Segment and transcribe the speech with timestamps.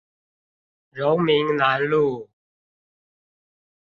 [0.93, 2.27] 榮民南路